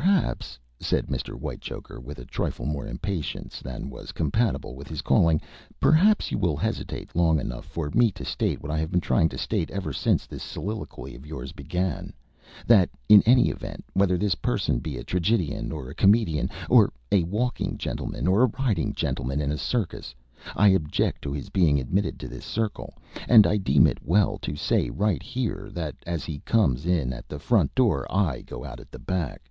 [0.00, 1.34] "Perhaps," said Mr.
[1.36, 5.40] Whitechoker, with a trifle more impatience than was compatible with his calling
[5.80, 9.28] "perhaps you will hesitate long enough for me to state what I have been trying
[9.30, 12.14] to state ever since this soliloquy of yours began
[12.68, 17.24] that in any event, whether this person be a tragedian, or a comedian, or a
[17.24, 20.14] walking gentleman, or a riding gentleman in a circus,
[20.56, 22.94] I object to his being admitted to this circle,
[23.28, 27.28] and I deem it well to say right here that as he comes in at
[27.28, 29.48] the front door I go out at the back.